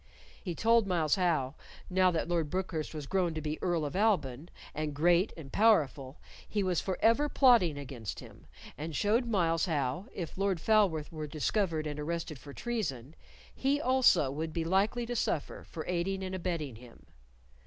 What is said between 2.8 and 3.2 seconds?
was